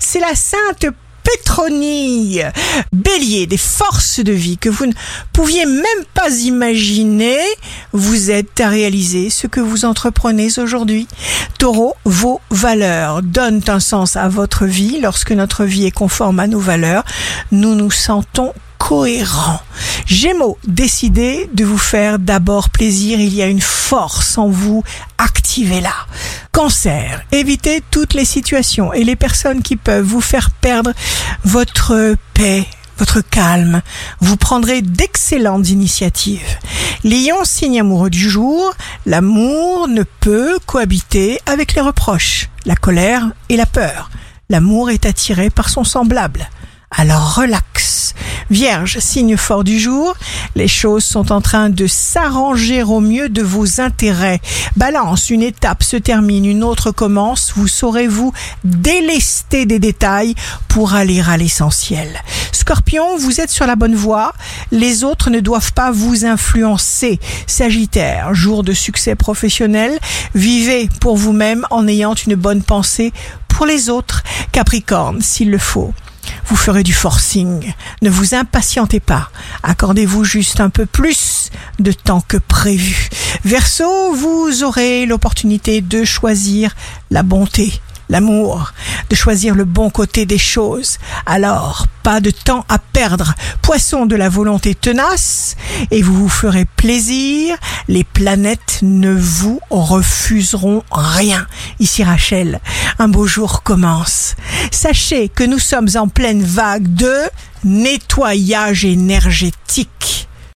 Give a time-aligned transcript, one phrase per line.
[0.00, 0.86] C'est la sainte
[1.24, 2.46] Pétronille,
[2.92, 4.92] bélier des forces de vie que vous ne
[5.32, 7.38] pouviez même pas imaginer,
[7.92, 11.08] vous êtes à réaliser ce que vous entreprenez aujourd'hui.
[11.58, 15.00] Taureau, vos valeurs donnent un sens à votre vie.
[15.00, 17.04] Lorsque notre vie est conforme à nos valeurs,
[17.52, 19.60] nous nous sentons cohérent.
[20.04, 23.18] Gémeaux, décidez de vous faire d'abord plaisir.
[23.18, 24.84] Il y a une force en vous.
[25.16, 25.94] Activez-la.
[26.54, 30.92] Cancer, évitez toutes les situations et les personnes qui peuvent vous faire perdre
[31.44, 32.64] votre paix,
[32.96, 33.82] votre calme.
[34.20, 36.56] Vous prendrez d'excellentes initiatives.
[37.02, 38.72] Lion, signe amoureux du jour,
[39.04, 44.08] l'amour ne peut cohabiter avec les reproches, la colère et la peur.
[44.48, 46.48] L'amour est attiré par son semblable.
[46.92, 47.83] Alors relax.
[48.54, 50.14] Vierge, signe fort du jour,
[50.54, 54.40] les choses sont en train de s'arranger au mieux de vos intérêts.
[54.76, 60.36] Balance, une étape se termine, une autre commence, vous saurez vous délester des détails
[60.68, 62.22] pour aller à l'essentiel?
[62.52, 64.32] Scorpion, vous êtes sur la bonne voie,
[64.70, 67.18] les autres ne doivent pas vous influencer.
[67.48, 69.98] Sagittaire, jour de succès professionnel,
[70.36, 73.12] vivez pour vous-même en ayant une bonne pensée
[73.48, 74.22] pour les autres.
[74.52, 75.92] Capricorne, s'il le faut
[76.46, 77.72] vous ferez du forcing.
[78.02, 79.30] Ne vous impatientez pas.
[79.62, 83.08] Accordez-vous juste un peu plus de temps que prévu.
[83.44, 86.74] Verseau, vous aurez l'opportunité de choisir
[87.10, 88.72] la bonté l'amour,
[89.10, 90.98] de choisir le bon côté des choses.
[91.26, 93.34] Alors, pas de temps à perdre.
[93.74, 95.56] Poisson de la volonté tenace,
[95.90, 97.56] et vous vous ferez plaisir.
[97.88, 101.44] Les planètes ne vous refuseront rien.
[101.80, 102.60] Ici Rachel,
[103.00, 104.36] un beau jour commence.
[104.70, 107.14] Sachez que nous sommes en pleine vague de
[107.64, 110.03] nettoyage énergétique.